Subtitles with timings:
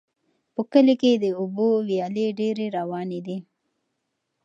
[0.55, 3.37] په کلي کې د اوبو ویالې ډېرې روانې دي.